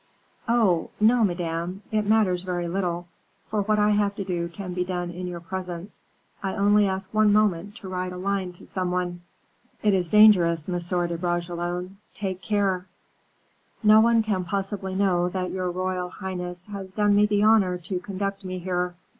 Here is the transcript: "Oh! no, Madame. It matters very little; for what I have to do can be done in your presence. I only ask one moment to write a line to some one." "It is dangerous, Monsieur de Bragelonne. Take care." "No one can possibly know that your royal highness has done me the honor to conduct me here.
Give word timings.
"Oh! 0.47 0.89
no, 0.99 1.23
Madame. 1.23 1.83
It 1.91 2.07
matters 2.07 2.41
very 2.41 2.67
little; 2.67 3.07
for 3.51 3.61
what 3.61 3.77
I 3.77 3.91
have 3.91 4.15
to 4.15 4.23
do 4.23 4.47
can 4.47 4.73
be 4.73 4.83
done 4.83 5.11
in 5.11 5.27
your 5.27 5.39
presence. 5.41 6.01
I 6.41 6.55
only 6.55 6.87
ask 6.87 7.13
one 7.13 7.31
moment 7.31 7.75
to 7.75 7.87
write 7.87 8.11
a 8.11 8.17
line 8.17 8.51
to 8.53 8.65
some 8.65 8.89
one." 8.89 9.21
"It 9.83 9.93
is 9.93 10.09
dangerous, 10.09 10.67
Monsieur 10.67 11.05
de 11.05 11.19
Bragelonne. 11.19 11.97
Take 12.15 12.41
care." 12.41 12.87
"No 13.83 13.99
one 14.01 14.23
can 14.23 14.43
possibly 14.43 14.95
know 14.95 15.29
that 15.29 15.51
your 15.51 15.69
royal 15.69 16.09
highness 16.09 16.65
has 16.65 16.95
done 16.95 17.15
me 17.15 17.27
the 17.27 17.43
honor 17.43 17.77
to 17.77 17.99
conduct 17.99 18.43
me 18.43 18.57
here. 18.57 18.95